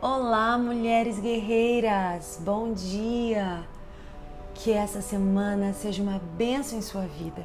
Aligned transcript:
Olá, 0.00 0.56
mulheres 0.56 1.18
guerreiras! 1.18 2.40
Bom 2.44 2.72
dia! 2.72 3.64
Que 4.54 4.70
essa 4.70 5.02
semana 5.02 5.72
seja 5.72 6.00
uma 6.00 6.20
bênção 6.36 6.78
em 6.78 6.82
sua 6.82 7.02
vida. 7.02 7.44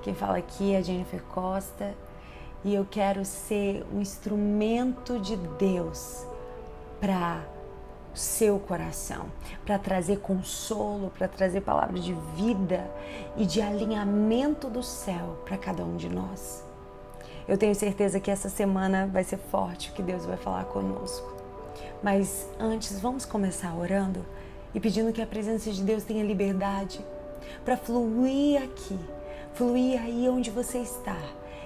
Quem 0.00 0.14
fala 0.14 0.38
aqui 0.38 0.72
é 0.76 0.80
Jennifer 0.80 1.20
Costa 1.24 1.92
e 2.64 2.72
eu 2.72 2.86
quero 2.88 3.24
ser 3.24 3.84
um 3.92 4.00
instrumento 4.00 5.18
de 5.18 5.36
Deus 5.58 6.24
para 7.00 7.42
o 8.14 8.16
seu 8.16 8.60
coração, 8.60 9.26
para 9.66 9.76
trazer 9.76 10.20
consolo, 10.20 11.10
para 11.10 11.26
trazer 11.26 11.62
palavras 11.62 12.04
de 12.04 12.14
vida 12.36 12.88
e 13.36 13.44
de 13.44 13.60
alinhamento 13.60 14.70
do 14.70 14.84
céu 14.84 15.42
para 15.44 15.58
cada 15.58 15.82
um 15.82 15.96
de 15.96 16.08
nós. 16.08 16.64
Eu 17.48 17.58
tenho 17.58 17.74
certeza 17.74 18.20
que 18.20 18.30
essa 18.30 18.48
semana 18.48 19.08
vai 19.12 19.24
ser 19.24 19.38
forte, 19.38 19.90
que 19.90 20.02
Deus 20.02 20.24
vai 20.24 20.36
falar 20.36 20.64
conosco. 20.66 21.37
Mas 22.02 22.46
antes, 22.58 23.00
vamos 23.00 23.24
começar 23.24 23.74
orando 23.74 24.24
e 24.74 24.80
pedindo 24.80 25.12
que 25.12 25.22
a 25.22 25.26
presença 25.26 25.70
de 25.70 25.82
Deus 25.82 26.04
tenha 26.04 26.24
liberdade 26.24 27.04
para 27.64 27.76
fluir 27.76 28.62
aqui, 28.62 28.98
fluir 29.54 30.00
aí 30.00 30.28
onde 30.28 30.50
você 30.50 30.78
está 30.78 31.16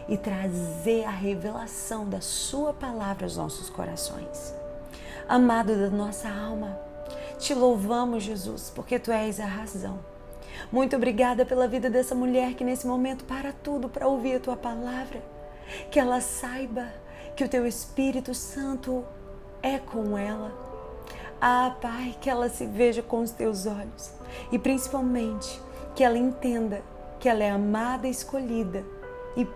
e 0.09 0.16
trazer 0.16 1.05
a 1.05 1.10
revelação 1.10 2.09
da 2.09 2.20
Sua 2.20 2.72
palavra 2.72 3.27
aos 3.27 3.36
nossos 3.36 3.69
corações. 3.69 4.55
Amado 5.28 5.77
da 5.77 5.91
nossa 5.91 6.28
alma, 6.28 6.78
te 7.38 7.55
louvamos, 7.55 8.22
Jesus, 8.22 8.70
porque 8.74 8.98
Tu 8.98 9.12
és 9.12 9.41
a 9.41 9.47
razão. 9.47 9.98
Muito 10.70 10.97
obrigada 10.97 11.44
pela 11.44 11.69
vida 11.69 11.88
dessa 11.88 12.14
mulher 12.14 12.55
que 12.55 12.64
nesse 12.64 12.86
momento 12.86 13.24
para 13.24 13.52
tudo 13.52 13.88
para 13.88 14.06
ouvir 14.06 14.36
a 14.36 14.41
Tua 14.41 14.56
palavra. 14.56 15.22
Que 15.91 15.98
ela 15.98 16.20
saiba 16.20 16.88
que 17.34 17.44
o 17.44 17.48
Teu 17.48 17.66
Espírito 17.66 18.34
Santo 18.34 19.05
é 19.62 19.78
com 19.78 20.16
ela. 20.18 20.52
Ah, 21.40 21.74
Pai, 21.80 22.16
que 22.20 22.30
ela 22.30 22.48
se 22.48 22.66
veja 22.66 23.02
com 23.02 23.20
os 23.20 23.30
teus 23.30 23.66
olhos 23.66 24.12
e 24.50 24.58
principalmente 24.58 25.60
que 25.94 26.04
ela 26.04 26.19
entenda 26.19 26.82
que 27.19 27.28
ela 27.28 27.42
é 27.42 27.50
amada 27.50 28.06
e 28.06 28.10
escolhida 28.10 28.84
e 29.36 29.46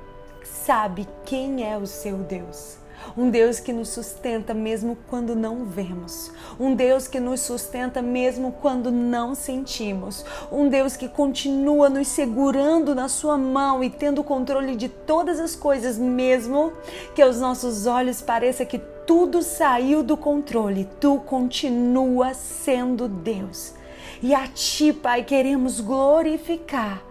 sabe 0.45 1.07
quem 1.25 1.69
é 1.69 1.77
o 1.77 1.87
seu 1.87 2.19
Deus. 2.19 2.79
Um 3.17 3.31
Deus 3.31 3.61
que 3.61 3.73
nos 3.73 3.91
sustenta 3.91 4.55
mesmo 4.55 4.97
quando 5.09 5.35
não 5.35 5.65
vemos. 5.65 6.31
Um 6.59 6.75
Deus 6.75 7.07
que 7.07 7.21
nos 7.21 7.41
sustenta 7.41 8.01
mesmo 8.01 8.53
quando 8.53 8.91
não 8.91 9.35
sentimos. 9.35 10.25
Um 10.51 10.69
Deus 10.69 10.97
que 10.97 11.09
continua 11.09 11.89
nos 11.89 12.09
segurando 12.09 12.95
na 12.95 13.09
Sua 13.09 13.37
mão 13.37 13.85
e 13.85 13.91
tendo 13.91 14.25
controle 14.25 14.77
de 14.77 14.89
todas 14.89 15.39
as 15.39 15.55
coisas, 15.55 15.99
mesmo 15.99 16.73
que 17.15 17.23
aos 17.23 17.39
nossos 17.39 17.87
olhos 17.87 18.21
pareça 18.23 18.65
que 18.65 18.81
tudo 19.07 19.43
saiu 19.43 20.03
do 20.03 20.17
controle. 20.17 20.89
Tu 21.01 21.19
continua 21.21 22.35
sendo 22.35 23.09
Deus. 23.09 23.75
E 24.23 24.35
a 24.35 24.47
Ti, 24.49 24.93
Pai, 24.93 25.23
queremos 25.23 25.81
glorificar 25.81 27.03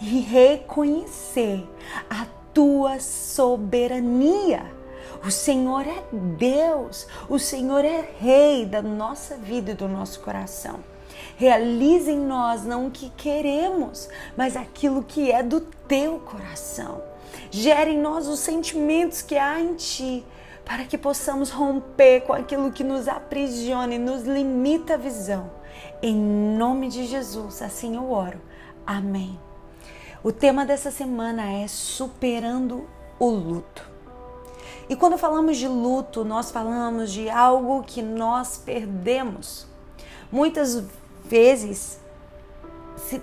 e 0.00 0.20
reconhecer 0.20 1.66
a 2.10 2.26
Tua 2.52 2.98
soberania 2.98 4.78
o 5.24 5.30
Senhor 5.30 5.86
é 5.86 6.04
Deus, 6.12 7.06
o 7.28 7.38
Senhor 7.38 7.84
é 7.84 8.08
Rei 8.18 8.64
da 8.64 8.80
nossa 8.80 9.36
vida 9.36 9.72
e 9.72 9.74
do 9.74 9.88
nosso 9.88 10.20
coração. 10.20 10.78
Realize 11.36 12.10
em 12.10 12.20
nós 12.20 12.64
não 12.64 12.86
o 12.86 12.90
que 12.90 13.10
queremos, 13.10 14.08
mas 14.36 14.56
aquilo 14.56 15.02
que 15.02 15.30
é 15.30 15.42
do 15.42 15.60
teu 15.60 16.20
coração. 16.20 17.02
Gere 17.50 17.92
em 17.92 17.98
nós 17.98 18.28
os 18.28 18.40
sentimentos 18.40 19.22
que 19.22 19.36
há 19.36 19.60
em 19.60 19.74
ti, 19.74 20.24
para 20.68 20.84
que 20.84 20.98
possamos 20.98 21.48
romper 21.48 22.20
com 22.20 22.34
aquilo 22.34 22.70
que 22.70 22.84
nos 22.84 23.08
aprisiona 23.08 23.94
e 23.94 23.98
nos 23.98 24.24
limita 24.24 24.94
a 24.94 24.96
visão. 24.98 25.50
Em 26.02 26.14
nome 26.14 26.90
de 26.90 27.06
Jesus, 27.06 27.62
assim 27.62 27.96
eu 27.96 28.12
oro. 28.12 28.38
Amém. 28.86 29.40
O 30.22 30.30
tema 30.30 30.66
dessa 30.66 30.90
semana 30.90 31.50
é 31.50 31.66
superando 31.66 32.86
o 33.18 33.30
luto. 33.30 33.82
E 34.90 34.94
quando 34.94 35.16
falamos 35.16 35.56
de 35.56 35.66
luto, 35.66 36.22
nós 36.22 36.50
falamos 36.50 37.10
de 37.10 37.30
algo 37.30 37.82
que 37.82 38.02
nós 38.02 38.58
perdemos. 38.58 39.66
Muitas 40.30 40.84
vezes 41.24 41.98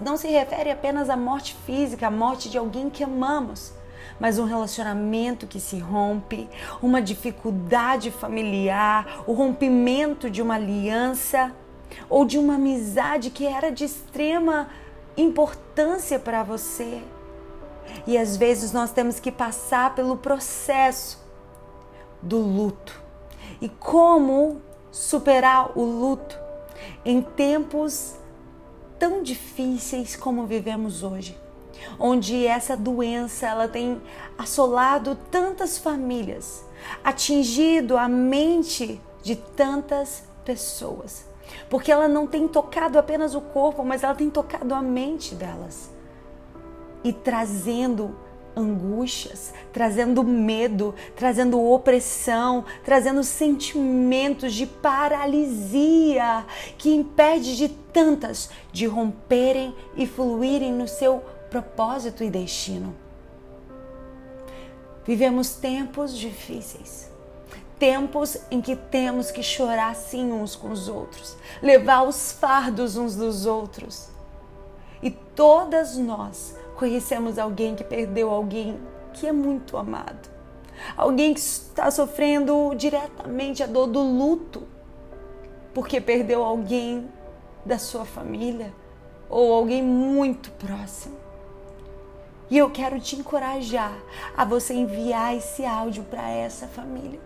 não 0.04 0.18
se 0.18 0.28
refere 0.28 0.72
apenas 0.72 1.12
à 1.12 1.16
morte 1.16 1.56
física, 1.64 2.08
à 2.08 2.12
morte 2.12 2.50
de 2.50 2.58
alguém 2.58 2.90
que 2.90 3.04
amamos, 3.04 3.72
mas 4.20 4.40
um 4.40 4.46
relacionamento 4.46 5.48
que 5.48 5.60
se 5.60 5.78
rompe, 5.78 6.50
uma 6.82 7.02
dificuldade 7.02 8.12
familiar, 8.12 9.24
o 9.28 9.34
rompimento 9.34 10.30
de 10.30 10.42
uma 10.42 10.56
aliança 10.56 11.54
ou 12.10 12.26
de 12.26 12.38
uma 12.38 12.56
amizade 12.56 13.30
que 13.30 13.46
era 13.46 13.72
de 13.72 13.86
extrema 13.86 14.70
importância 15.18 16.20
para 16.20 16.44
você. 16.44 17.02
E 18.08 18.18
às 18.18 18.36
vezes 18.36 18.72
nós 18.72 18.92
temos 18.92 19.20
que 19.20 19.32
passar 19.32 19.96
pelo 19.96 20.18
processo 20.18 21.24
do 22.22 22.40
luto 22.40 23.02
e 23.62 23.70
como 23.70 24.62
superar 24.92 25.78
o 25.78 25.84
luto 25.84 26.38
em 27.04 27.22
tempos 27.22 28.16
tão 28.98 29.22
difíceis 29.22 30.16
como 30.16 30.46
vivemos 30.46 31.04
hoje, 31.04 31.38
onde 32.00 32.46
essa 32.46 32.76
doença 32.76 33.48
ela 33.48 33.68
tem 33.68 34.02
assolado 34.38 35.18
tantas 35.32 35.78
famílias, 35.78 36.64
atingido 37.04 37.98
a 37.98 38.08
mente 38.08 39.02
de 39.24 39.36
tantas 39.36 40.24
pessoas, 40.44 41.26
porque 41.70 41.92
ela 41.92 42.08
não 42.08 42.28
tem 42.28 42.48
tocado 42.48 43.00
apenas 43.00 43.36
o 43.36 43.42
corpo, 43.42 43.84
mas 43.84 44.04
ela 44.04 44.16
tem 44.16 44.30
tocado 44.30 44.74
a 44.74 44.82
mente 44.82 45.36
delas. 45.36 45.90
E 47.04 47.14
trazendo 47.14 48.16
angústias, 48.56 49.54
trazendo 49.74 50.24
medo, 50.24 50.96
trazendo 51.16 51.62
opressão, 51.62 52.64
trazendo 52.84 53.24
sentimentos 53.24 54.54
de 54.54 54.66
paralisia 54.66 56.46
que 56.78 56.94
impede 56.94 57.58
de 57.58 57.70
tantas 57.70 58.50
de 58.72 58.86
romperem 58.86 59.76
e 59.96 60.08
fluírem 60.08 60.72
no 60.72 60.88
seu 60.88 61.22
propósito 61.56 62.22
e 62.22 62.30
destino. 62.30 62.94
Vivemos 65.06 65.56
tempos 65.56 66.18
difíceis. 66.18 67.10
Tempos 67.80 68.38
em 68.52 68.62
que 68.62 68.76
temos 68.76 69.32
que 69.32 69.42
chorar 69.42 69.96
sim 69.96 70.34
uns 70.34 70.56
com 70.56 70.70
os 70.70 70.90
outros, 70.90 71.38
levar 71.62 72.04
os 72.04 72.34
fardos 72.34 72.98
uns 72.98 73.16
dos 73.16 73.46
outros. 73.46 74.10
E 75.02 75.10
todas 75.10 75.98
nós 75.98 76.56
conhecemos 76.76 77.40
alguém 77.40 77.74
que 77.74 77.84
perdeu 77.84 78.30
alguém 78.30 78.78
que 79.14 79.26
é 79.26 79.32
muito 79.32 79.78
amado. 79.78 80.30
Alguém 80.98 81.34
que 81.34 81.40
está 81.40 81.90
sofrendo 81.90 82.74
diretamente 82.76 83.64
a 83.64 83.66
dor 83.66 83.88
do 83.88 84.02
luto 84.02 84.64
porque 85.74 86.02
perdeu 86.02 86.44
alguém 86.44 87.10
da 87.66 87.78
sua 87.78 88.04
família 88.04 88.74
ou 89.30 89.54
alguém 89.54 89.82
muito 89.82 90.52
próximo. 90.52 91.25
E 92.50 92.58
eu 92.58 92.70
quero 92.70 93.00
te 93.00 93.16
encorajar 93.16 93.98
a 94.36 94.46
você 94.46 94.74
enviar 94.74 95.36
esse 95.36 95.66
áudio 95.66 96.04
para 96.04 96.30
essa 96.30 96.68
família. 96.68 97.20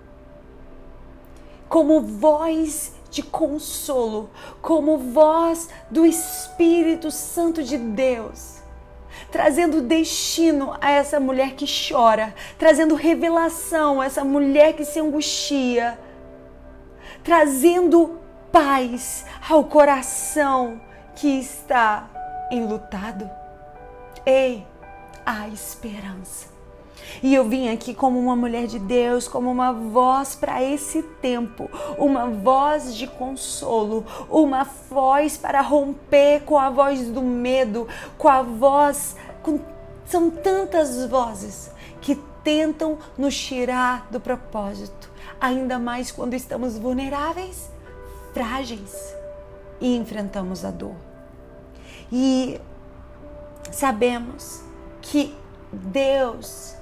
Como 1.68 2.02
voz 2.02 2.94
de 3.12 3.22
consolo, 3.22 4.30
como 4.62 4.98
voz 4.98 5.70
do 5.90 6.06
Espírito 6.06 7.12
Santo 7.12 7.64
de 7.64 7.78
Deus 7.78 8.60
trazendo 9.32 9.82
destino 9.82 10.76
a 10.80 10.92
essa 10.92 11.20
mulher 11.20 11.54
que 11.54 11.66
chora, 11.66 12.34
trazendo 12.58 12.96
revelação 12.96 14.02
a 14.02 14.06
essa 14.06 14.24
mulher 14.24 14.74
que 14.74 14.86
se 14.86 15.00
angustia, 15.00 16.00
trazendo 17.24 18.20
paz 18.52 19.26
ao 19.48 19.64
coração 19.64 20.82
que 21.16 21.40
está 21.40 22.10
enlutado. 22.52 23.30
Ei, 24.26 24.66
há 25.30 25.48
esperança. 25.48 26.48
E 27.22 27.34
eu 27.34 27.48
vim 27.48 27.70
aqui 27.70 27.94
como 27.94 28.20
uma 28.20 28.36
mulher 28.36 28.66
de 28.66 28.80
Deus, 28.80 29.28
como 29.28 29.52
uma 29.52 29.72
voz 29.72 30.36
para 30.36 30.64
esse 30.64 31.04
tempo, 31.04 31.70
uma 31.98 32.28
voz 32.28 32.96
de 32.96 33.06
consolo, 33.06 34.06
uma 34.30 34.64
voz 34.64 35.38
para 35.38 35.62
romper 35.62 36.42
com 36.46 36.58
a 36.58 36.70
voz 36.70 37.10
do 37.10 37.22
medo, 37.22 37.88
com 38.18 38.28
a 38.28 38.42
voz. 38.42 39.16
Com... 39.44 39.60
São 40.06 40.32
tantas 40.32 41.06
vozes 41.06 41.72
que 42.02 42.16
tentam 42.44 42.98
nos 43.18 43.38
tirar 43.38 44.08
do 44.10 44.20
propósito, 44.20 45.12
ainda 45.40 45.78
mais 45.78 46.12
quando 46.12 46.34
estamos 46.34 46.78
vulneráveis, 46.78 47.70
frágeis 48.34 49.16
e 49.80 49.96
enfrentamos 49.96 50.66
a 50.66 50.72
dor. 50.72 50.96
E 52.12 52.60
sabemos 53.72 54.69
que 55.10 55.34
Deus 55.72 56.76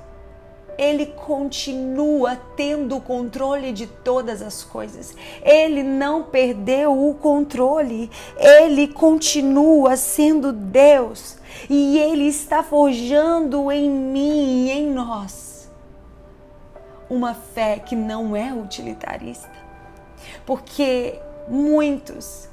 ele 0.78 1.08
continua 1.08 2.36
tendo 2.56 2.98
o 2.98 3.02
controle 3.02 3.72
de 3.72 3.88
todas 3.88 4.44
as 4.44 4.64
coisas. 4.64 5.16
Ele 5.42 5.82
não 5.82 6.24
perdeu 6.24 7.10
o 7.10 7.16
controle. 7.16 8.12
Ele 8.38 8.88
continua 8.88 9.98
sendo 9.98 10.54
Deus. 10.54 11.38
E 11.68 11.98
ele 11.98 12.28
está 12.28 12.62
forjando 12.62 13.72
em 13.72 13.90
mim 13.90 14.68
e 14.68 14.72
em 14.72 14.88
nós 14.88 15.68
uma 17.10 17.34
fé 17.34 17.80
que 17.80 17.96
não 17.96 18.36
é 18.36 18.54
utilitarista. 18.54 19.50
Porque 20.46 21.20
muitos 21.48 22.48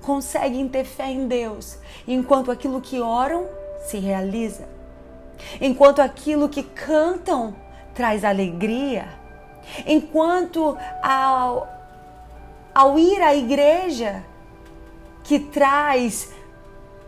conseguem 0.00 0.66
ter 0.66 0.84
fé 0.84 1.10
em 1.10 1.28
Deus 1.28 1.78
enquanto 2.08 2.50
aquilo 2.50 2.80
que 2.80 2.98
oram 2.98 3.46
se 3.86 3.98
realiza 3.98 4.81
enquanto 5.60 6.00
aquilo 6.00 6.48
que 6.48 6.62
cantam 6.62 7.54
traz 7.94 8.24
alegria, 8.24 9.06
enquanto 9.86 10.76
ao, 11.02 11.68
ao 12.74 12.98
ir 12.98 13.20
à 13.22 13.34
igreja 13.34 14.24
que 15.22 15.38
traz 15.38 16.32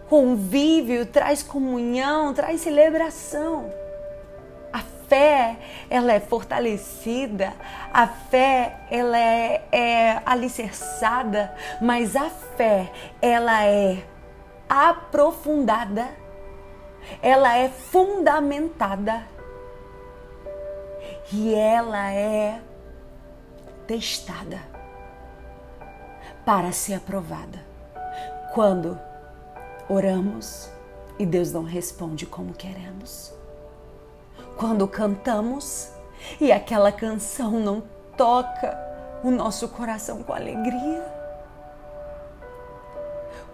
convívio, 0.09 1.07
traz 1.07 1.43
comunhão, 1.43 2.33
traz 2.33 2.61
celebração. 2.61 3.73
A 4.73 4.81
fé, 5.09 5.57
ela 5.89 6.13
é 6.13 6.21
fortalecida, 6.21 7.53
a 7.93 8.07
fé, 8.07 8.77
ela 8.91 9.19
é, 9.19 9.65
é 9.73 10.23
alicerçada, 10.25 11.55
mas 11.81 12.15
a 12.15 12.29
fé, 12.31 12.91
ela 13.21 13.65
é 13.65 14.05
aprofundada 14.69 16.24
ela 17.23 17.57
é 17.57 17.69
fundamentada 17.69 19.27
e 21.33 21.55
ela 21.55 22.11
é 22.13 22.61
testada 23.87 24.61
para 26.45 26.73
ser 26.73 26.95
aprovada. 26.95 27.59
Quando 28.53 28.99
oramos 29.89 30.71
e 31.19 31.27
Deus 31.27 31.53
não 31.53 31.65
responde 31.65 32.27
como 32.27 32.53
queremos. 32.53 33.33
Quando 34.57 34.87
cantamos 34.87 35.91
e 36.41 36.53
aquela 36.53 36.93
canção 36.93 37.53
não 37.53 37.83
toca 38.17 38.79
o 39.23 39.31
nosso 39.31 39.69
coração 39.69 40.23
com 40.23 40.33
alegria. 40.33 41.05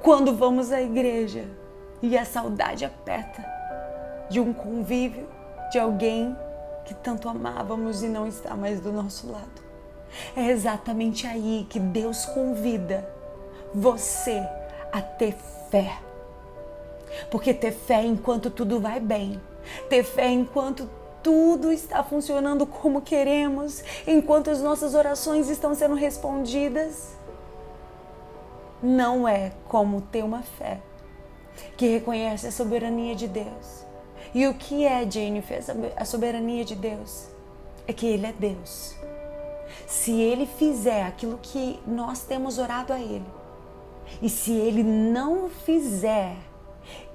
Quando 0.03 0.35
vamos 0.35 0.73
à 0.73 0.81
igreja 0.81 1.49
e 2.03 2.17
a 2.17 2.25
saudade 2.25 2.85
aperta 2.85 3.45
de 4.29 4.41
um 4.41 4.53
convívio, 4.53 5.29
de 5.71 5.79
alguém 5.79 6.37
que 6.85 6.95
tanto 6.95 7.29
amávamos 7.29 8.03
e 8.03 8.09
não 8.09 8.27
está 8.27 8.55
mais 8.57 8.81
do 8.81 8.93
nosso 8.93 9.31
lado. 9.31 9.71
É 10.37 10.49
exatamente 10.49 11.27
aí 11.27 11.67
que 11.69 11.79
Deus 11.79 12.27
convida 12.27 13.09
você 13.75 14.43
a 14.93 15.01
ter 15.01 15.37
fé. 15.71 15.99
Porque 17.31 17.53
ter 17.53 17.73
fé 17.73 18.03
enquanto 18.05 18.51
tudo 18.51 18.81
vai 18.81 19.01
bem, 19.01 19.41
ter 19.89 20.03
fé 20.03 20.29
enquanto 20.29 20.89
tudo 21.23 21.71
está 21.71 22.03
funcionando 22.03 22.65
como 22.67 23.03
queremos, 23.03 23.85
enquanto 24.07 24.51
as 24.51 24.63
nossas 24.63 24.95
orações 24.95 25.49
estão 25.51 25.75
sendo 25.75 25.95
respondidas, 25.95 27.17
não 28.83 29.29
é 29.29 29.53
como 29.69 30.01
ter 30.01 30.25
uma 30.25 30.43
fé 30.43 30.81
que 31.81 31.87
reconhece 31.87 32.47
a 32.47 32.53
soberania 32.53 33.15
de 33.15 33.27
Deus. 33.27 33.87
E 34.35 34.47
o 34.47 34.53
que 34.53 34.85
é, 34.85 35.11
Jennifer, 35.11 35.65
a 35.97 36.05
soberania 36.05 36.63
de 36.63 36.75
Deus? 36.75 37.29
É 37.89 37.93
que 37.95 38.07
Ele 38.07 38.27
é 38.27 38.35
Deus. 38.35 38.95
Se 39.87 40.13
Ele 40.13 40.45
fizer 40.45 41.05
aquilo 41.05 41.41
que 41.43 41.81
nós 41.87 42.21
temos 42.21 42.59
orado 42.59 42.93
a 42.93 43.01
Ele, 43.01 43.25
e 44.21 44.29
se 44.29 44.53
Ele 44.53 44.83
não 44.83 45.49
fizer, 45.49 46.37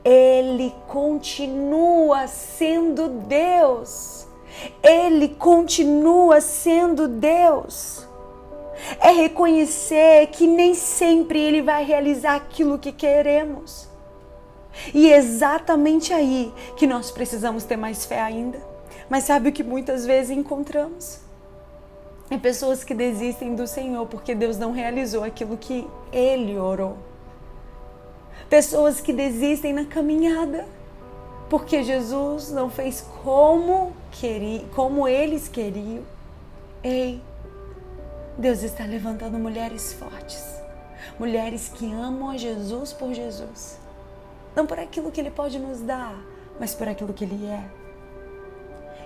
Ele 0.03 0.73
continua 0.87 2.27
sendo 2.27 3.07
Deus. 3.07 4.25
Ele 4.81 5.29
continua 5.29 6.41
sendo 6.41 7.07
Deus. 7.07 8.03
É 8.99 9.11
reconhecer 9.11 10.25
que 10.31 10.47
nem 10.47 10.73
sempre 10.73 11.39
Ele 11.39 11.61
vai 11.61 11.85
realizar 11.85 12.33
aquilo 12.33 12.79
que 12.79 12.91
queremos 12.91 13.93
e 14.93 15.11
é 15.11 15.17
exatamente 15.17 16.13
aí 16.13 16.53
que 16.75 16.85
nós 16.85 17.11
precisamos 17.11 17.63
ter 17.63 17.77
mais 17.77 18.05
fé 18.05 18.21
ainda. 18.21 18.59
Mas 19.09 19.23
sabe 19.23 19.49
o 19.49 19.51
que 19.51 19.63
muitas 19.63 20.05
vezes 20.05 20.31
encontramos? 20.31 21.19
É 22.29 22.37
pessoas 22.37 22.83
que 22.83 22.93
desistem 22.93 23.55
do 23.55 23.67
Senhor 23.67 24.05
porque 24.07 24.33
Deus 24.33 24.57
não 24.57 24.71
realizou 24.71 25.23
aquilo 25.23 25.57
que 25.57 25.87
Ele 26.11 26.57
orou. 26.57 26.97
Pessoas 28.49 28.99
que 28.99 29.13
desistem 29.13 29.73
na 29.73 29.85
caminhada 29.85 30.65
porque 31.49 31.83
Jesus 31.83 32.51
não 32.51 32.69
fez 32.69 33.01
como, 33.23 33.93
queria, 34.11 34.65
como 34.73 35.07
eles 35.07 35.47
queriam. 35.47 36.03
Ei, 36.83 37.21
Deus 38.37 38.63
está 38.63 38.83
levantando 38.83 39.37
mulheres 39.37 39.93
fortes, 39.93 40.43
mulheres 41.19 41.69
que 41.73 41.91
amam 41.93 42.31
a 42.31 42.37
Jesus 42.37 42.91
por 42.91 43.13
Jesus 43.13 43.84
não 44.55 44.65
por 44.65 44.79
aquilo 44.79 45.11
que 45.11 45.19
Ele 45.19 45.31
pode 45.31 45.59
nos 45.59 45.81
dar, 45.81 46.15
mas 46.59 46.73
por 46.73 46.87
aquilo 46.87 47.13
que 47.13 47.23
Ele 47.23 47.45
é. 47.45 47.63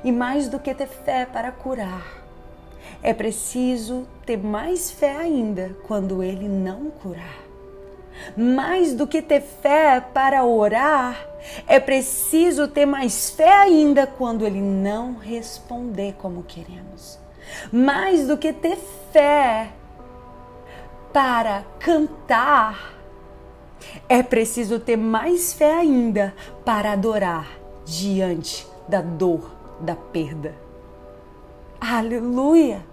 E 0.04 0.12
mais 0.12 0.48
do 0.48 0.60
que 0.60 0.74
ter 0.74 0.88
fé 0.88 1.26
para 1.26 1.52
curar, 1.52 2.20
é 3.02 3.14
preciso 3.14 4.08
ter 4.26 4.38
mais 4.38 4.92
fé 4.92 5.16
ainda 5.16 5.76
quando 5.88 6.24
Ele 6.24 6.48
não 6.48 6.90
curar. 6.90 7.50
Mais 8.36 8.94
do 8.94 9.08
que 9.08 9.22
ter 9.22 9.42
fé 9.42 10.02
para 10.02 10.44
orar, 10.44 11.28
é 11.68 11.80
preciso 11.80 12.68
ter 12.68 12.86
mais 12.86 13.30
fé 13.30 13.52
ainda 13.52 14.06
quando 14.06 14.46
Ele 14.46 14.62
não 14.62 15.16
responder 15.16 16.16
como 16.18 16.44
queremos. 16.44 17.18
Mais 17.72 18.28
do 18.28 18.38
que 18.38 18.54
ter 18.54 18.78
fé 19.12 19.72
para 21.12 21.64
cantar, 21.80 22.99
é 24.08 24.22
preciso 24.24 24.80
ter 24.80 24.98
mais 24.98 25.54
fé 25.54 25.74
ainda 25.74 26.34
para 26.66 26.92
adorar 26.94 27.48
diante 27.86 28.68
da 28.88 29.02
dor, 29.02 29.52
da 29.80 29.96
perda. 29.96 30.56
Aleluia! 31.80 32.86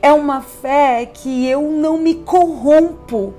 É 0.00 0.12
uma 0.12 0.40
fé 0.40 1.06
que 1.06 1.48
eu 1.48 1.62
não 1.62 1.96
me 1.98 2.16
corrompo 2.16 3.34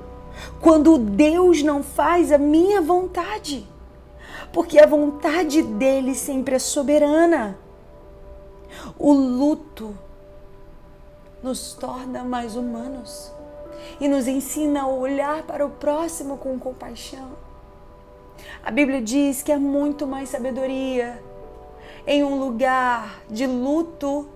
quando 0.60 0.98
Deus 0.98 1.62
não 1.64 1.84
faz 1.84 2.32
a 2.32 2.38
minha 2.38 2.82
vontade, 2.82 3.68
porque 4.52 4.80
a 4.80 4.88
vontade 4.88 5.62
dele 5.62 6.16
sempre 6.16 6.56
é 6.56 6.60
soberana. 6.60 7.58
O 8.98 9.14
luto 9.14 9.96
nos 11.42 11.74
torna 11.74 12.24
mais 12.24 12.56
humanos 12.56 13.32
e 14.00 14.08
nos 14.08 14.28
ensina 14.28 14.84
a 14.84 14.88
olhar 14.88 15.44
para 15.44 15.66
o 15.66 15.70
próximo 15.70 16.38
com 16.38 16.60
compaixão. 16.60 17.32
A 18.64 18.72
Bíblia 18.72 19.02
diz 19.02 19.42
que 19.42 19.52
há 19.52 19.60
muito 19.60 20.06
mais 20.06 20.30
sabedoria 20.30 21.22
em 22.06 22.24
um 22.24 22.40
lugar 22.40 23.22
de 23.30 23.48
luto 23.48 24.30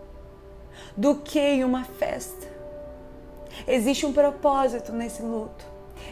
do 0.95 1.15
que 1.15 1.39
em 1.39 1.63
uma 1.63 1.83
festa. 1.83 2.47
Existe 3.67 4.05
um 4.05 4.13
propósito 4.13 4.91
nesse 4.91 5.21
luto. 5.21 5.65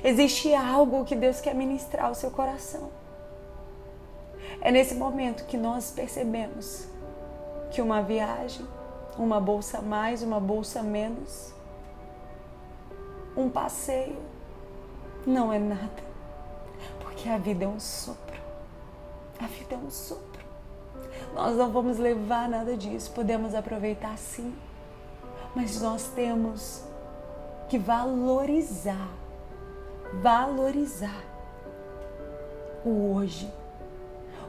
Existe 0.04 0.54
algo 0.54 1.06
que 1.06 1.16
Deus 1.16 1.40
quer 1.40 1.56
ministrar 1.56 2.06
ao 2.06 2.16
seu 2.16 2.30
coração. 2.30 2.90
É 4.62 4.72
nesse 4.72 4.96
momento 4.96 5.46
que 5.46 5.58
nós 5.58 5.92
percebemos 5.92 6.88
que 7.72 7.82
uma 7.82 8.02
viagem, 8.02 8.66
uma 9.18 9.40
bolsa 9.40 9.82
mais, 9.82 10.22
uma 10.22 10.40
bolsa 10.40 10.82
menos, 10.82 11.54
um 13.38 13.50
passeio. 13.50 14.18
Não 15.26 15.54
é 15.54 15.60
nada. 15.60 16.04
Porque 17.00 17.30
a 17.30 17.38
vida 17.38 17.66
é 17.66 17.68
um 17.68 17.80
sopro. 17.80 18.42
A 19.40 19.46
vida 19.46 19.76
é 19.76 19.78
um 19.78 19.92
sopro. 19.92 20.44
Nós 21.34 21.56
não 21.56 21.72
vamos 21.72 22.00
levar 22.00 22.50
nada 22.50 22.76
disso. 22.76 23.12
Podemos 23.12 23.54
aproveitar 23.54 24.18
sim. 24.18 24.54
Mas 25.56 25.80
nós 25.80 26.06
temos 26.16 26.84
que 27.70 27.78
valorizar. 27.78 29.10
Valorizar 30.22 31.24
o 32.84 33.14
hoje. 33.14 33.52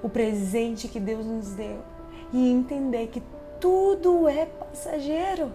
O 0.03 0.09
presente 0.09 0.89
que 0.89 0.99
Deus 0.99 1.27
nos 1.27 1.51
deu. 1.51 1.83
E 2.33 2.51
entender 2.51 3.09
que 3.09 3.23
tudo 3.61 4.29
é 4.29 4.47
passageiro. 4.47 5.53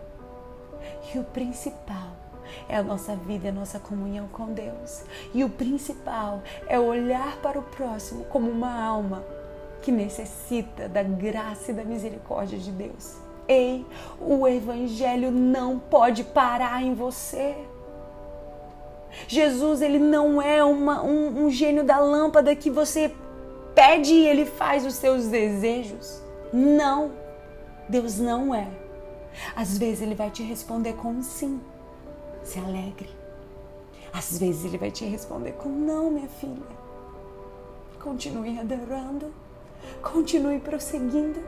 E 1.13 1.19
o 1.19 1.23
principal 1.23 2.22
é 2.67 2.77
a 2.77 2.83
nossa 2.83 3.15
vida, 3.15 3.47
é 3.47 3.51
a 3.51 3.53
nossa 3.53 3.79
comunhão 3.79 4.27
com 4.27 4.53
Deus. 4.53 5.03
E 5.33 5.43
o 5.43 5.49
principal 5.49 6.41
é 6.67 6.79
olhar 6.79 7.37
para 7.37 7.59
o 7.59 7.63
próximo 7.63 8.25
como 8.25 8.49
uma 8.49 8.83
alma 8.83 9.23
que 9.81 9.91
necessita 9.91 10.87
da 10.87 11.03
graça 11.03 11.71
e 11.71 11.73
da 11.73 11.83
misericórdia 11.83 12.57
de 12.57 12.71
Deus. 12.71 13.17
Ei, 13.47 13.85
o 14.19 14.47
Evangelho 14.47 15.29
não 15.29 15.77
pode 15.77 16.23
parar 16.23 16.81
em 16.81 16.93
você. 16.93 17.55
Jesus, 19.27 19.81
ele 19.81 19.99
não 19.99 20.41
é 20.41 20.63
uma, 20.63 21.03
um, 21.03 21.45
um 21.45 21.49
gênio 21.49 21.83
da 21.83 21.99
lâmpada 21.99 22.55
que 22.55 22.69
você 22.69 23.13
pede 23.75 24.13
e 24.13 24.27
ele 24.27 24.45
faz 24.45 24.85
os 24.85 24.95
seus 24.95 25.27
desejos. 25.27 26.21
Não, 26.51 27.11
Deus 27.89 28.17
não 28.17 28.55
é. 28.55 28.67
Às 29.55 29.77
vezes 29.77 30.01
ele 30.01 30.15
vai 30.15 30.29
te 30.29 30.43
responder 30.43 30.93
com 30.93 31.21
sim. 31.21 31.59
Se 32.43 32.59
alegre. 32.59 33.09
Às 34.11 34.37
vezes 34.37 34.65
ele 34.65 34.77
vai 34.77 34.91
te 34.91 35.05
responder 35.05 35.53
com 35.53 35.69
não, 35.69 36.11
minha 36.11 36.27
filha. 36.27 36.83
Continue 37.99 38.59
adorando. 38.59 39.33
Continue 40.01 40.59
prosseguindo. 40.59 41.39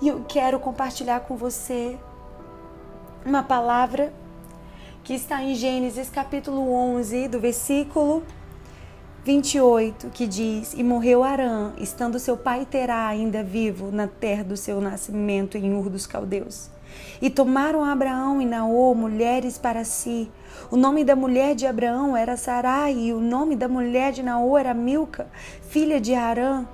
E 0.00 0.08
eu 0.08 0.24
quero 0.26 0.58
compartilhar 0.58 1.20
com 1.20 1.36
você 1.36 1.98
uma 3.24 3.42
palavra 3.42 4.12
que 5.04 5.12
está 5.12 5.42
em 5.42 5.54
Gênesis 5.54 6.08
capítulo 6.08 6.72
11, 6.72 7.28
do 7.28 7.38
versículo 7.38 8.22
28, 9.24 10.08
que 10.08 10.26
diz: 10.26 10.72
E 10.72 10.82
morreu 10.82 11.22
Arã, 11.22 11.72
estando 11.76 12.18
seu 12.18 12.36
pai 12.36 12.64
Terá 12.64 13.06
ainda 13.06 13.42
vivo 13.42 13.90
na 13.90 14.06
terra 14.06 14.42
do 14.42 14.56
seu 14.56 14.80
nascimento 14.80 15.58
em 15.58 15.74
Ur 15.74 15.90
dos 15.90 16.06
Caldeus. 16.06 16.70
E 17.20 17.28
tomaram 17.28 17.84
Abraão 17.84 18.40
e 18.40 18.46
Naô 18.46 18.94
mulheres 18.94 19.58
para 19.58 19.84
si. 19.84 20.30
O 20.70 20.76
nome 20.76 21.04
da 21.04 21.16
mulher 21.16 21.54
de 21.54 21.66
Abraão 21.66 22.16
era 22.16 22.36
Sarai, 22.36 22.94
e 22.94 23.12
o 23.12 23.20
nome 23.20 23.56
da 23.56 23.68
mulher 23.68 24.12
de 24.12 24.22
Naô 24.22 24.56
era 24.56 24.72
Milca, 24.72 25.26
filha 25.68 26.00
de 26.00 26.14
Arã, 26.14 26.66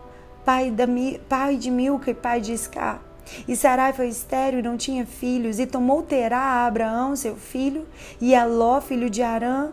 pai, 0.45 0.71
da, 0.71 0.85
pai 1.29 1.57
de 1.57 1.71
Milca 1.71 2.11
e 2.11 2.15
pai 2.15 2.41
de 2.41 2.53
Iscar. 2.53 3.01
E 3.49 3.57
Sarai 3.57 3.93
foi 3.93 4.09
estéril 4.09 4.61
e 4.61 4.63
não 4.63 4.77
tinha 4.77 5.05
filhos, 5.05 5.59
e 5.59 5.67
tomou 5.67 6.03
Terá 6.03 6.39
a 6.39 6.67
Abraão, 6.67 7.17
seu 7.17 7.37
filho, 7.37 7.87
e 8.21 8.35
a 8.35 8.45
Ló, 8.45 8.81
filho 8.81 9.11
de 9.11 9.23
Arã, 9.23 9.71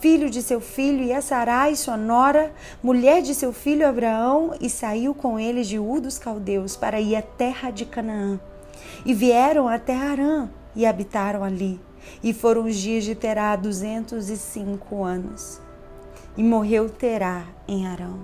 filho 0.00 0.28
de 0.28 0.42
seu 0.42 0.60
filho, 0.60 1.04
e 1.04 1.12
a 1.12 1.20
Sarai, 1.20 1.76
sua 1.76 1.96
nora, 1.96 2.52
mulher 2.82 3.22
de 3.22 3.34
seu 3.34 3.52
filho 3.52 3.88
Abraão, 3.88 4.54
e 4.60 4.68
saiu 4.68 5.14
com 5.14 5.38
eles 5.38 5.68
de 5.68 5.78
Ur 5.78 6.00
dos 6.00 6.18
Caldeus 6.18 6.76
para 6.76 7.00
ir 7.00 7.14
à 7.14 7.22
terra 7.22 7.70
de 7.70 7.84
Canaã. 7.84 8.40
E 9.04 9.14
vieram 9.14 9.68
até 9.68 9.94
Arã 9.96 10.48
e 10.74 10.84
habitaram 10.84 11.42
ali. 11.42 11.80
E 12.22 12.32
foram 12.32 12.64
os 12.64 12.76
dias 12.76 13.04
de 13.04 13.14
Terá 13.14 13.54
duzentos 13.56 14.28
e 14.30 14.36
cinco 14.36 15.04
anos. 15.04 15.60
E 16.36 16.42
morreu 16.42 16.88
Terá 16.88 17.44
em 17.66 17.86
Arão. 17.86 18.18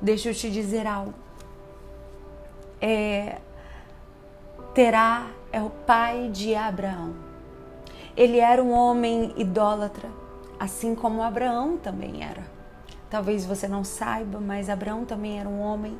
Deixa 0.00 0.30
eu 0.30 0.34
te 0.34 0.50
dizer 0.50 0.86
algo. 0.86 1.14
É, 2.80 3.38
Terá 4.74 5.26
é 5.52 5.60
o 5.60 5.70
pai 5.70 6.30
de 6.32 6.54
Abraão. 6.54 7.14
Ele 8.16 8.38
era 8.38 8.62
um 8.62 8.72
homem 8.72 9.32
idólatra, 9.36 10.08
assim 10.58 10.94
como 10.94 11.22
Abraão 11.22 11.76
também 11.76 12.24
era. 12.24 12.42
Talvez 13.08 13.44
você 13.44 13.66
não 13.66 13.82
saiba, 13.82 14.40
mas 14.40 14.70
Abraão 14.70 15.04
também 15.04 15.40
era 15.40 15.48
um 15.48 15.60
homem 15.60 15.98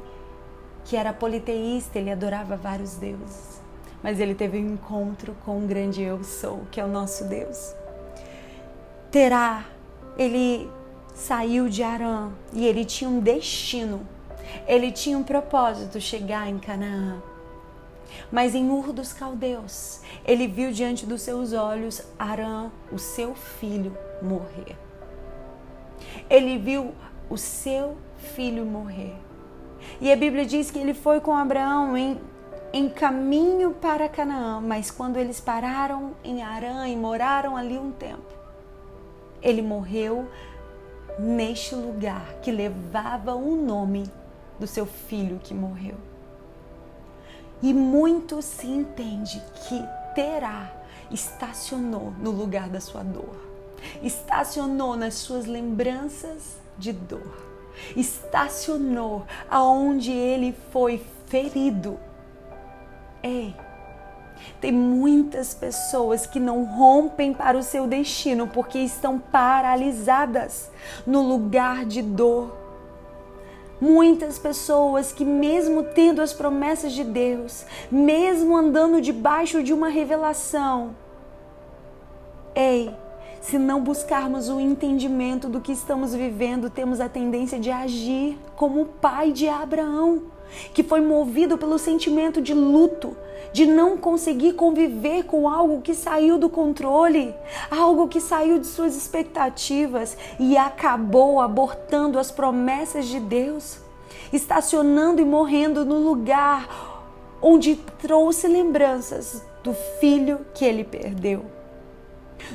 que 0.84 0.96
era 0.96 1.12
politeísta, 1.12 1.98
ele 1.98 2.10
adorava 2.10 2.56
vários 2.56 2.94
deuses 2.94 3.60
mas 4.02 4.18
ele 4.18 4.34
teve 4.34 4.58
um 4.58 4.74
encontro 4.74 5.36
com 5.44 5.58
o 5.58 5.66
grande 5.66 6.02
eu 6.02 6.22
sou, 6.24 6.62
que 6.70 6.80
é 6.80 6.84
o 6.84 6.88
nosso 6.88 7.24
Deus. 7.24 7.74
Terá, 9.10 9.64
ele 10.16 10.70
saiu 11.14 11.68
de 11.68 11.82
Arã 11.82 12.30
e 12.52 12.66
ele 12.66 12.84
tinha 12.84 13.10
um 13.10 13.20
destino. 13.20 14.06
Ele 14.66 14.90
tinha 14.90 15.18
um 15.18 15.22
propósito 15.22 16.00
chegar 16.00 16.48
em 16.48 16.58
Canaã. 16.58 17.22
Mas 18.32 18.54
em 18.54 18.68
Ur 18.70 18.92
dos 18.92 19.12
Caldeus, 19.12 20.00
ele 20.24 20.48
viu 20.48 20.72
diante 20.72 21.06
dos 21.06 21.22
seus 21.22 21.52
olhos 21.52 22.02
Arã, 22.18 22.70
o 22.90 22.98
seu 22.98 23.34
filho, 23.34 23.96
morrer. 24.20 24.76
Ele 26.28 26.58
viu 26.58 26.94
o 27.28 27.36
seu 27.36 27.96
filho 28.34 28.64
morrer. 28.64 29.14
E 30.00 30.12
a 30.12 30.16
Bíblia 30.16 30.44
diz 30.44 30.70
que 30.70 30.78
ele 30.78 30.94
foi 30.94 31.20
com 31.20 31.34
Abraão 31.36 31.96
em 31.96 32.18
em 32.72 32.88
caminho 32.88 33.72
para 33.72 34.08
Canaã, 34.08 34.60
mas 34.60 34.90
quando 34.90 35.16
eles 35.16 35.40
pararam 35.40 36.12
em 36.22 36.42
Arã 36.42 36.86
e 36.86 36.96
moraram 36.96 37.56
ali 37.56 37.76
um 37.76 37.90
tempo, 37.90 38.32
ele 39.42 39.60
morreu 39.60 40.28
neste 41.18 41.74
lugar 41.74 42.34
que 42.42 42.52
levava 42.52 43.34
o 43.34 43.56
nome 43.56 44.08
do 44.58 44.66
seu 44.66 44.86
filho 44.86 45.40
que 45.42 45.52
morreu. 45.52 45.96
E 47.62 47.74
muito 47.74 48.40
se 48.40 48.66
entende 48.66 49.42
que 49.68 49.82
Terá 50.14 50.72
estacionou 51.10 52.12
no 52.18 52.30
lugar 52.30 52.68
da 52.68 52.80
sua 52.80 53.02
dor, 53.02 53.36
estacionou 54.02 54.96
nas 54.96 55.14
suas 55.14 55.46
lembranças 55.46 56.58
de 56.78 56.92
dor, 56.92 57.49
estacionou 57.96 59.24
aonde 59.50 60.10
ele 60.12 60.54
foi 60.70 61.02
ferido 61.26 61.98
Ei, 63.22 63.54
tem 64.60 64.72
muitas 64.72 65.52
pessoas 65.52 66.26
que 66.26 66.40
não 66.40 66.64
rompem 66.64 67.34
para 67.34 67.58
o 67.58 67.62
seu 67.62 67.86
destino 67.86 68.46
porque 68.46 68.78
estão 68.78 69.18
paralisadas 69.18 70.70
no 71.06 71.20
lugar 71.20 71.84
de 71.84 72.00
dor. 72.00 72.56
Muitas 73.78 74.38
pessoas 74.38 75.12
que, 75.12 75.24
mesmo 75.24 75.82
tendo 75.82 76.20
as 76.20 76.32
promessas 76.32 76.92
de 76.92 77.02
Deus, 77.02 77.64
mesmo 77.90 78.56
andando 78.56 79.00
debaixo 79.00 79.62
de 79.62 79.72
uma 79.72 79.88
revelação, 79.88 80.94
ei, 82.54 82.94
se 83.40 83.58
não 83.58 83.80
buscarmos 83.80 84.48
o 84.48 84.60
entendimento 84.60 85.48
do 85.48 85.60
que 85.60 85.72
estamos 85.72 86.14
vivendo, 86.14 86.70
temos 86.70 87.00
a 87.00 87.08
tendência 87.08 87.58
de 87.58 87.70
agir 87.70 88.38
como 88.56 88.82
o 88.82 88.86
pai 88.86 89.32
de 89.32 89.48
Abraão 89.48 90.22
que 90.72 90.82
foi 90.82 91.00
movido 91.00 91.56
pelo 91.58 91.78
sentimento 91.78 92.40
de 92.40 92.54
luto, 92.54 93.16
de 93.52 93.66
não 93.66 93.96
conseguir 93.96 94.52
conviver 94.52 95.24
com 95.24 95.48
algo 95.48 95.80
que 95.80 95.94
saiu 95.94 96.38
do 96.38 96.48
controle, 96.48 97.34
algo 97.70 98.08
que 98.08 98.20
saiu 98.20 98.58
de 98.58 98.66
suas 98.66 98.96
expectativas 98.96 100.16
e 100.38 100.56
acabou 100.56 101.40
abortando 101.40 102.18
as 102.18 102.30
promessas 102.30 103.06
de 103.06 103.18
Deus, 103.18 103.78
estacionando 104.32 105.20
e 105.20 105.24
morrendo 105.24 105.84
no 105.84 105.98
lugar 105.98 106.68
onde 107.42 107.76
trouxe 108.00 108.46
lembranças 108.46 109.44
do 109.64 109.74
filho 109.98 110.40
que 110.54 110.64
ele 110.64 110.84
perdeu, 110.84 111.44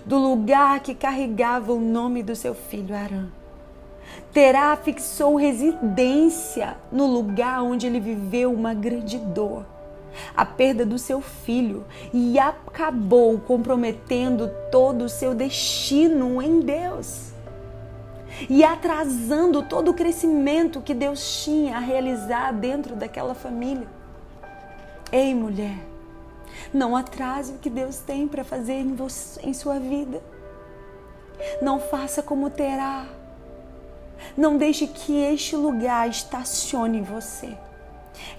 do 0.06 0.18
lugar 0.18 0.80
que 0.80 0.96
carregava 0.96 1.74
o 1.74 1.80
nome 1.80 2.24
do 2.24 2.36
seu 2.36 2.54
filho 2.54 2.96
Arã. 2.96 3.27
Terá 4.32 4.75
fixou 4.75 5.36
residência 5.36 6.77
no 6.92 7.06
lugar 7.06 7.63
onde 7.63 7.88
ele 7.88 8.00
viveu 8.00 8.54
uma 8.54 8.74
grande 8.74 9.18
dor, 9.18 9.65
a 10.36 10.46
perda 10.46 10.86
do 10.86 11.00
seu 11.00 11.22
filho, 11.22 11.86
e 12.13 12.38
acabou 12.38 13.39
comprometendo 13.39 14.50
todo 14.72 15.06
o 15.06 15.10
seu 15.10 15.34
destino 15.34 16.42
em 16.42 16.60
Deus 16.60 17.34
e 18.50 18.63
atrasando 18.63 19.63
todo 19.63 19.92
o 19.92 19.94
crescimento 19.94 20.82
que 20.82 20.94
Deus 20.94 21.44
tinha 21.44 21.77
a 21.77 21.80
realizar 21.80 22.51
dentro 22.51 22.96
daquela 22.96 23.34
família. 23.34 23.88
Ei, 25.12 25.34
mulher, 25.34 25.77
não 26.74 26.95
atrase 26.95 27.53
o 27.53 27.57
que 27.57 27.69
Deus 27.69 28.00
tem 28.00 28.27
para 28.27 28.43
fazer 28.43 28.74
em, 28.74 28.95
você, 28.95 29.41
em 29.41 29.53
sua 29.53 29.79
vida. 29.79 30.21
Não 31.62 31.79
faça 31.79 32.24
como 32.24 32.50
terá 32.50 33.07
não 34.38 34.57
deixe 34.57 34.88
que 34.88 35.21
este 35.21 35.55
lugar 35.55 36.07
estacione 36.09 37.01
você. 37.01 37.55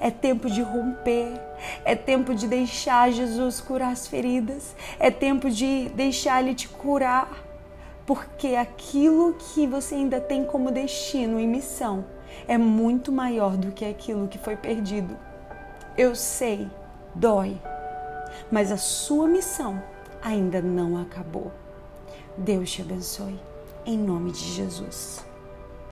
É 0.00 0.11
tempo 0.11 0.49
de 0.49 0.62
romper, 0.62 1.38
é 1.85 1.94
tempo 1.94 2.35
de 2.35 2.46
deixar 2.46 3.11
Jesus 3.11 3.61
curar 3.61 3.92
as 3.92 4.06
feridas, 4.06 4.75
é 4.99 5.11
tempo 5.11 5.50
de 5.50 5.90
deixar 5.90 6.42
Ele 6.42 6.54
te 6.54 6.68
curar, 6.68 7.44
porque 8.06 8.56
aquilo 8.56 9.35
que 9.35 9.66
você 9.66 9.94
ainda 9.94 10.20
tem 10.20 10.44
como 10.44 10.70
destino 10.70 11.38
e 11.38 11.46
missão 11.46 12.04
é 12.49 12.56
muito 12.56 13.12
maior 13.12 13.56
do 13.56 13.70
que 13.70 13.85
aquilo 13.85 14.28
que 14.28 14.38
foi 14.38 14.56
perdido. 14.56 15.16
Eu 15.96 16.14
sei, 16.14 16.68
dói, 17.14 17.61
mas 18.50 18.71
a 18.71 18.76
sua 18.76 19.26
missão 19.26 19.83
ainda 20.23 20.62
não 20.62 21.00
acabou. 21.00 21.50
Deus 22.37 22.71
te 22.71 22.83
abençoe, 22.83 23.38
em 23.85 23.99
nome 23.99 24.31
de 24.31 24.45
Jesus. 24.53 25.25